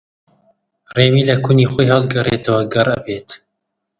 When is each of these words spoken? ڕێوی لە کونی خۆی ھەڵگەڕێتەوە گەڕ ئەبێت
ڕێوی 0.95 1.23
لە 1.29 1.35
کونی 1.43 1.69
خۆی 1.71 1.91
ھەڵگەڕێتەوە 1.93 2.61
گەڕ 2.73 2.87
ئەبێت 2.95 3.29